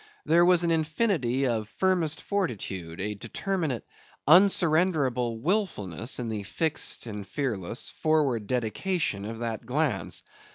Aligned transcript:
There 0.25 0.43
was 0.43 0.63
an 0.63 0.71
infinity 0.71 1.45
of 1.45 1.69
firmest 1.69 2.23
fortitude, 2.23 2.99
a 2.99 3.13
determinate, 3.13 3.83
unsurrenderable 4.27 5.37
wilfulness, 5.39 6.17
in 6.17 6.27
the 6.27 6.41
fixed 6.41 7.05
and 7.05 7.27
fearless, 7.27 7.91
forward 7.91 8.47
dedication 8.47 9.25
of 9.25 9.37
that 9.37 9.63
glance. 9.63 10.23